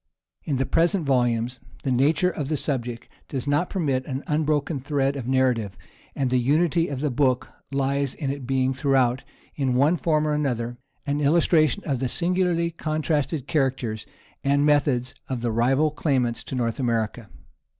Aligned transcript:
In 0.45 0.55
the 0.55 0.65
present 0.65 1.05
volumes 1.05 1.59
the 1.83 1.91
nature 1.91 2.31
of 2.31 2.47
the 2.47 2.57
subject 2.57 3.07
does 3.29 3.45
not 3.45 3.69
permit 3.69 4.03
an 4.07 4.23
unbroken 4.25 4.79
thread 4.79 5.15
of 5.15 5.27
narrative, 5.27 5.77
and 6.15 6.31
the 6.31 6.39
unity 6.39 6.87
of 6.87 7.01
the 7.01 7.11
book 7.11 7.49
lies 7.71 8.15
in 8.15 8.31
its 8.31 8.43
being 8.43 8.73
throughout, 8.73 9.23
in 9.53 9.75
one 9.75 9.97
form 9.97 10.25
or 10.27 10.33
another, 10.33 10.79
an 11.05 11.21
illustration 11.21 11.83
of 11.85 11.99
the 11.99 12.07
singularly 12.07 12.71
contrasted 12.71 13.45
characters 13.45 14.07
and 14.43 14.65
methods 14.65 15.13
of 15.29 15.41
the 15.41 15.51
rival 15.51 15.91
claimants 15.91 16.43
to 16.45 16.55
North 16.55 16.79
America. 16.79 17.29